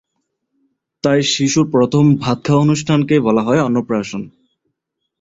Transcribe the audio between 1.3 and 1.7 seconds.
শিশুর